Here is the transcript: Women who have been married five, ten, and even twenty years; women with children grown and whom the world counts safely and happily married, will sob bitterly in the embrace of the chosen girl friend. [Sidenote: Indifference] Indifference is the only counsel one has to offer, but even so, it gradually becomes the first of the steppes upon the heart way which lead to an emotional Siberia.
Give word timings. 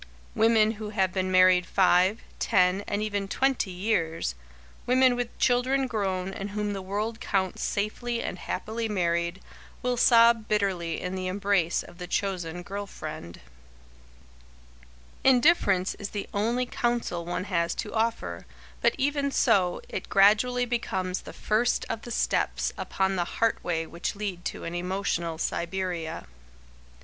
Women 0.33 0.71
who 0.81 0.89
have 0.89 1.13
been 1.13 1.29
married 1.31 1.63
five, 1.67 2.21
ten, 2.39 2.81
and 2.87 3.03
even 3.03 3.27
twenty 3.27 3.69
years; 3.69 4.33
women 4.87 5.15
with 5.15 5.37
children 5.37 5.85
grown 5.85 6.33
and 6.33 6.49
whom 6.49 6.73
the 6.73 6.81
world 6.81 7.19
counts 7.21 7.61
safely 7.61 8.23
and 8.23 8.39
happily 8.39 8.89
married, 8.89 9.43
will 9.83 9.97
sob 9.97 10.47
bitterly 10.47 10.99
in 10.99 11.13
the 11.13 11.27
embrace 11.27 11.83
of 11.83 11.99
the 11.99 12.07
chosen 12.07 12.63
girl 12.63 12.87
friend. 12.87 13.41
[Sidenote: 13.45 15.23
Indifference] 15.35 15.35
Indifference 15.35 15.95
is 16.01 16.09
the 16.09 16.27
only 16.33 16.65
counsel 16.65 17.23
one 17.23 17.43
has 17.43 17.75
to 17.75 17.93
offer, 17.93 18.47
but 18.81 18.95
even 18.97 19.29
so, 19.29 19.83
it 19.87 20.09
gradually 20.09 20.65
becomes 20.65 21.21
the 21.21 21.31
first 21.31 21.85
of 21.91 22.01
the 22.01 22.09
steppes 22.09 22.73
upon 22.75 23.15
the 23.17 23.25
heart 23.37 23.63
way 23.63 23.85
which 23.85 24.15
lead 24.15 24.43
to 24.45 24.63
an 24.63 24.73
emotional 24.73 25.37
Siberia. 25.37 26.25